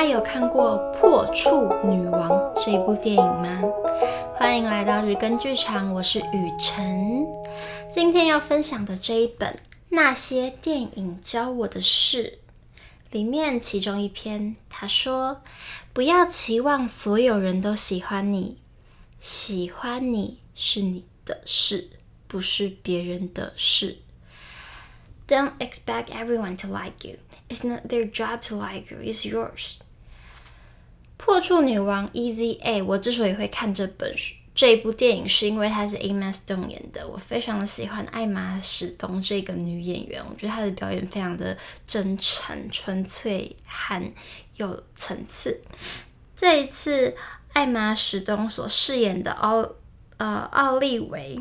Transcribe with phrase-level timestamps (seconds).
[0.00, 2.30] 家有看过《破处女王》
[2.64, 3.60] 这部电影吗？
[4.34, 7.26] 欢迎来到日更剧场，我是雨辰。
[7.92, 9.52] 今天要分享的这一本
[9.90, 12.38] 《那些电影教我的事》
[13.12, 15.42] 里面，其中一篇，他说
[15.92, 18.56] ：“不要期望所有人都喜欢你，
[19.18, 21.90] 喜欢你是你的事，
[22.26, 23.98] 不是别人的事。”
[25.28, 27.18] Don't expect everyone to like you.
[27.50, 28.98] It's not their job to like you.
[29.02, 29.80] It's yours.
[31.20, 37.06] 破处女王 Easy A，我之所以会看这本书这一部电影，是因为她是 Emma Stone 演的。
[37.06, 41.56] 我非常的喜欢艾玛史东这个女演员，我觉得她的表演非常的
[41.86, 44.02] 真诚、纯粹和
[44.56, 45.60] 有层次。
[46.34, 47.14] 这一次，
[47.52, 49.68] 艾玛史东所饰演的奥
[50.16, 51.40] 呃奥利维。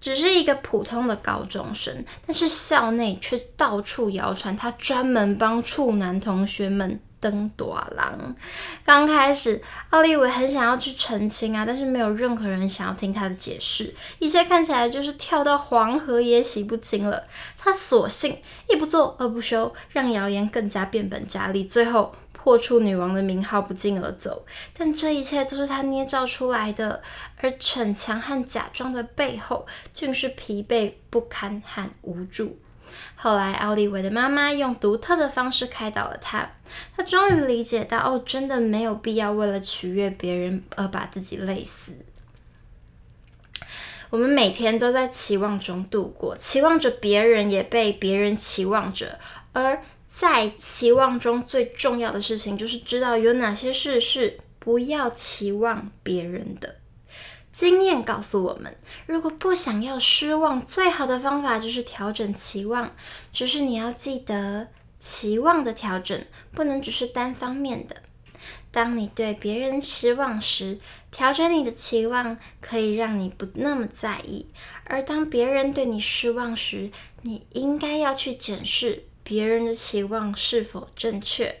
[0.00, 8.36] 只是一个普通的高中生，但是校内却到处谣传他专门帮处男同学们登大人。
[8.84, 17.24] 刚开始，奥利维很想要去澄清啊，但是没有任何人想要听他的解释，一切看起来就是跳到黄河也洗不清了。
[17.56, 18.36] 他索性
[18.68, 22.12] 一不做二不休，让谣言更加变本加厉，最后。
[22.32, 24.44] 破处女王的名号不胫而走，
[24.76, 27.02] 但这一切都是他捏造出来的，
[27.40, 32.58] 而逞强和假装的背后，竟是疲惫不堪和无助。
[33.16, 36.50] 后来，奥利维的妈妈用独特的方式开导了他，
[36.96, 41.92] 他终于理解到，哦，真的没有必要为了取悦别人而把自己累死。
[44.10, 49.18] 我们每天都在期望中度过，期望着别人也被别人期望着，
[49.52, 49.82] 而。
[50.16, 56.76] 在期望中最重要的事情，就是知道有哪些事是不要期望别人的。
[57.54, 62.90] 经验告诉我们，如果不想要失望，最好的方法就是调整期望。
[63.32, 64.66] 只是你要记得，
[64.98, 68.02] 期望的调整不能只是单方面的。
[68.72, 70.80] 当你对别人失望时，
[71.12, 74.46] 调整你的期望可以让你不那么在意；
[74.82, 76.90] 而当别人对你失望时，
[77.22, 79.04] 你应该要去检视。
[79.22, 81.60] 别人的期望是否正确？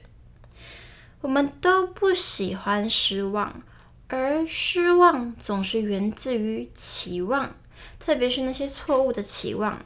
[1.20, 3.62] 我们都不喜欢失望，
[4.08, 7.54] 而失望总是源自于期望，
[7.98, 9.82] 特别是那些错误的期望。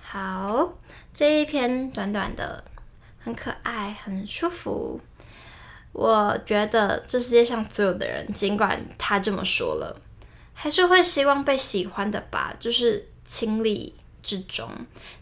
[0.00, 0.74] 好，
[1.12, 2.64] 这一篇短短的，
[3.18, 5.00] 很可爱，很舒服。
[5.92, 10.00] 我觉得这世界上所有的人，尽管他这么说了，
[10.54, 14.70] 还是会希望被喜欢的吧，就是情理之中，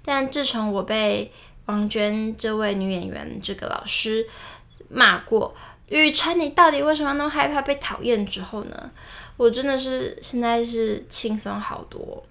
[0.05, 1.33] 但自从我被
[1.67, 4.29] 王娟这位女演员这个老师
[4.89, 5.57] 骂过，
[5.89, 8.91] 雨辰，你到底为什么那么害怕被讨厌之后呢？
[9.37, 12.25] 我真的是现在是轻松好多。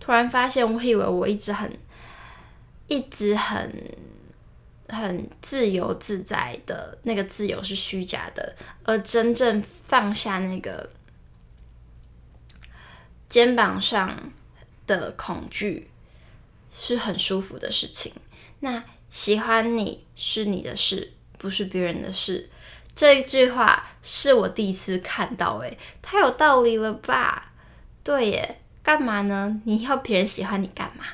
[0.00, 1.78] 突然发现，我以为我一直很、
[2.86, 3.72] 一直很、
[4.88, 10.90] 很自由自在的那个自由是虚假的，而真正放下那个
[13.28, 14.32] 肩膀上。
[14.86, 15.90] 的恐惧
[16.70, 18.12] 是很舒服的事情。
[18.60, 22.48] 那喜欢你是你的事，不是别人的事。
[22.96, 27.52] 这一句话是我第一次看到，诶，太有道理了吧？
[28.02, 29.60] 对耶，干嘛呢？
[29.64, 31.04] 你要别人喜欢你干嘛？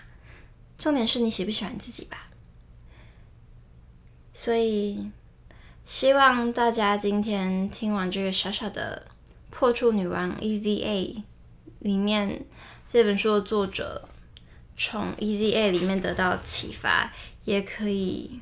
[0.78, 2.26] 重点是你喜不喜欢自己吧。
[4.32, 5.10] 所以，
[5.84, 9.06] 希望大家今天听完这个小小的
[9.50, 11.24] 破处女王 Easy A
[11.80, 12.46] 里面。
[12.88, 14.06] 这本书的作者
[14.76, 17.10] 从 Easy A 里面得到启发，
[17.44, 18.40] 也可以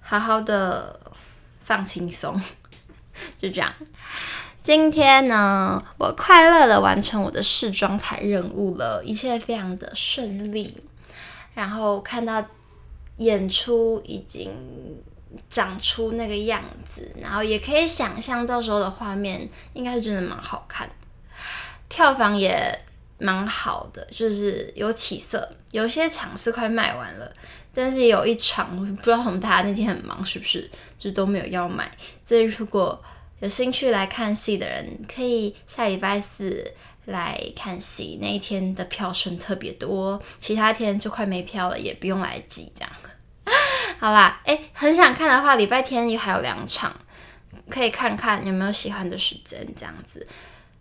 [0.00, 0.98] 好好的
[1.64, 2.40] 放轻松，
[3.36, 3.72] 就这样。
[4.62, 10.76] 今天呢，我快乐的完成我的试妆台任务了，一切非常的顺利。
[11.54, 12.44] 然后看到
[13.18, 14.50] 演出已经
[15.48, 20.94] 长出那个样子，然后也可以想象到时候的画面，应该是真的蛮好看的，
[21.88, 22.78] 票房也。
[23.18, 25.48] 蛮好的，就是有起色。
[25.70, 27.32] 有些场是快卖完了，
[27.72, 31.90] 但是有一场不知道我们大家那天很忙，是不是就都没有要买。
[32.24, 33.02] 所以如果
[33.40, 36.72] 有兴趣来看戏的人，可以下礼拜四
[37.06, 38.18] 来看戏。
[38.20, 42.90] 那一天的票剩特别多，其他天就快没票了，也不用来挤这样。
[43.98, 46.94] 好啦，诶，很想看的话，礼拜天也还有两场，
[47.68, 50.26] 可以看看有没有喜欢的时间这样子。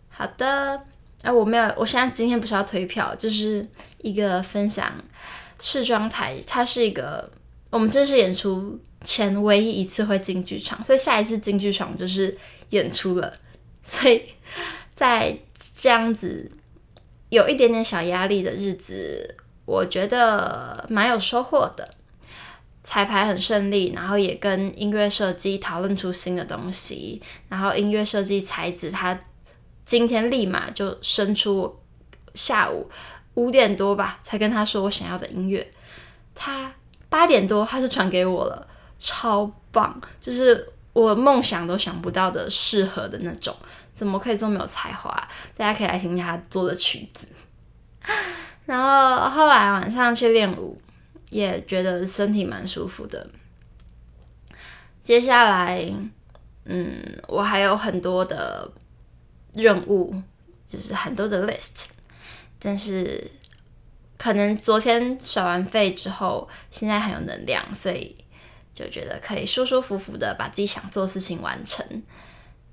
[0.10, 0.84] 好的。
[1.24, 3.66] 哎、我没有，我现在今天不是要推票，就是
[4.02, 4.94] 一个分享
[5.60, 7.28] 试妆台，它是一个
[7.70, 12.38] 我们正式演出前唯一一次会进剧场，所以下一次进剧场就是
[12.70, 13.34] 演出了，
[13.84, 14.22] 所以
[14.94, 15.36] 在
[15.76, 16.52] 这样子
[17.30, 19.36] 有一点点小压力的日子，
[19.66, 21.96] 我觉得蛮有收获的。
[22.86, 29.18] 彩排很顺利，然后也跟音乐设计讨论出新的东西，然后音乐设计才子他
[29.86, 31.80] 今天立马就生出，
[32.34, 32.90] 下午
[33.36, 35.70] 五点多吧才跟他说我想要的音乐，
[36.34, 36.74] 他
[37.10, 38.68] 八点多他就传给我了，
[39.00, 43.56] 超棒，就是我梦想都想不到的适合的那种，
[43.94, 45.10] 怎么可以这么有才华？
[45.56, 47.28] 大家可以来听听他做的曲子。
[48.66, 50.78] 然后后来晚上去练舞。
[51.30, 53.28] 也觉得身体蛮舒服的。
[55.02, 55.92] 接下来，
[56.66, 56.96] 嗯，
[57.28, 58.72] 我还有很多的
[59.54, 60.14] 任务，
[60.68, 61.90] 就是很多的 list。
[62.60, 63.32] 但是，
[64.18, 68.16] 可能昨天耍完废之后，现在很有能量，所以
[68.74, 71.86] 就觉得可以舒舒服服的把自己想做的事情完成。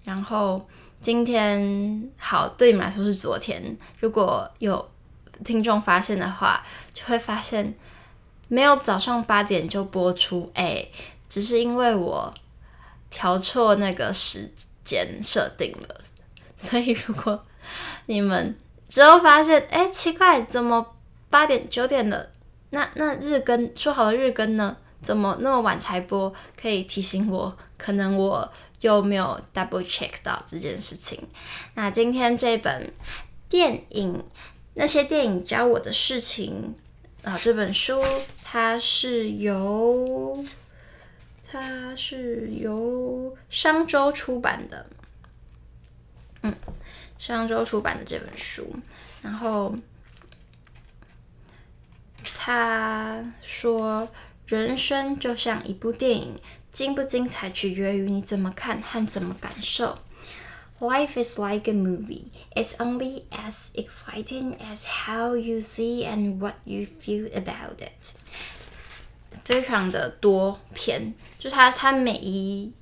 [0.05, 0.69] 然后
[1.01, 3.77] 今天，好，对你们来说是昨天。
[3.99, 4.91] 如果有
[5.45, 7.75] 听众发现的话，就会发现。
[8.53, 10.85] 没有早上八点就播出，哎，
[11.29, 12.35] 只是因为我
[13.09, 14.51] 调错那个时
[14.83, 16.01] 间设定了，
[16.63, 17.43] 所以如果
[18.07, 18.55] 你们
[18.89, 20.95] 之后发现，哎，奇怪，怎么
[21.31, 22.29] 八点九点了？
[22.71, 24.77] 那那日更说好的日更呢？
[25.03, 26.33] 怎么那么晚才播？
[26.61, 28.53] 可以提醒我，可能我
[28.83, 31.19] 又没有 double check 到这件事情。
[31.75, 32.93] 那今天这本
[33.49, 34.23] 电影，
[34.75, 36.75] 那些电影教我的事情。
[37.23, 38.03] 啊，这本书
[38.43, 40.43] 它是由
[41.47, 44.87] 它是由商周出版的，
[46.43, 46.55] 嗯，
[47.19, 48.75] 上周出版的这本书。
[49.23, 49.75] 然后
[52.23, 54.09] 他说，
[54.47, 56.37] 人生就像一部电影，
[56.73, 59.99] 精不精彩取决于你怎么看和怎么感受。
[60.79, 62.31] Life is like a movie.
[62.55, 68.17] It's only as exciting as how you see and what you feel about it.
[69.45, 72.73] 非常的多篇，就他他每一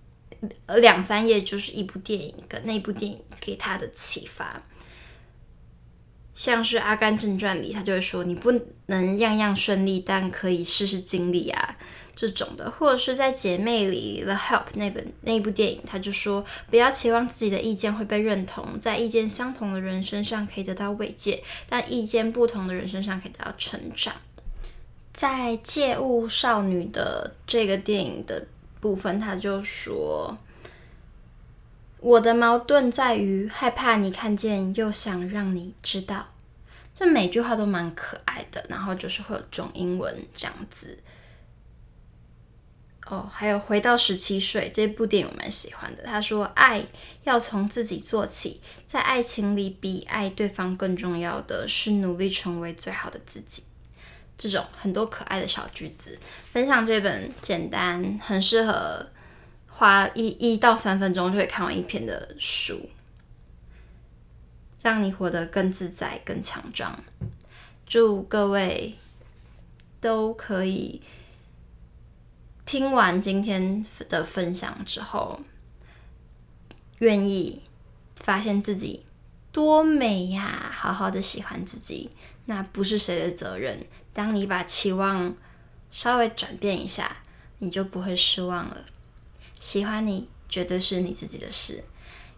[0.78, 4.62] 两三页就是一部电影，跟那部电影给他的启发。
[6.34, 8.52] 像是《阿甘正传》里，他就会说：“你不
[8.86, 11.76] 能样样顺利，但可以事事经历啊。”
[12.14, 24.14] 这种的，或者是在《姐妹》里，《The Help》那本那部电影，他就说不要期望自己的意见会被认同，在意见相同的人身上可以得到慰藉，但意见不同的人身上可以得到成长。
[25.12, 28.48] 在《借物少女》的这个电影的
[28.80, 30.36] 部分，他就说
[32.00, 36.28] ：“我的矛盾在于害怕你看见，又想让你知道。”
[36.94, 40.98] 这每句话都蛮可爱的，然后就是会有中英文这样子。
[43.06, 46.02] 哦，还有回到十七岁这部电影我蛮喜欢的。
[46.02, 46.84] 他说：“爱
[47.22, 53.62] 要从自己做起，在爱情里比爱对方更重要的是努力成为最好的自己。”
[54.38, 56.18] 这种很多可爱的小句子，
[56.50, 59.06] 分享这本简单、很适合
[59.66, 62.88] 花一一到三分钟就可以看完一篇的书，
[64.80, 67.04] 让你活得更自在、更强壮。
[67.84, 68.94] 祝各位
[70.00, 71.02] 都可以。
[72.64, 75.40] 听完今天的分享之后，
[76.98, 77.62] 愿意
[78.16, 79.06] 发现自己
[79.50, 80.70] 多美呀！
[80.74, 82.10] 好好的喜欢自己，
[82.46, 83.84] 那不是谁的责任。
[84.12, 85.34] 当你把期望
[85.90, 87.18] 稍微转变一下，
[87.58, 88.84] 你就不会失望了。
[89.58, 91.84] 喜欢你绝对是你自己的事，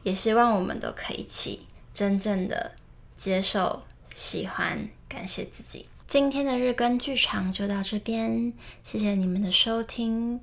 [0.02, 2.72] 也希望我们都可以一起真正的
[3.16, 3.82] 接受、
[4.14, 5.86] 喜欢、感谢自己。
[6.06, 10.40] 今天的日更剧场就到这边，谢谢你们的收听，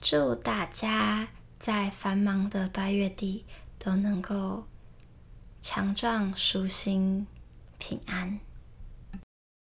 [0.00, 3.44] 祝大家在繁忙的八月底
[3.78, 4.64] 都能够
[5.64, 7.24] 强壮、舒心、
[7.78, 8.40] 平安。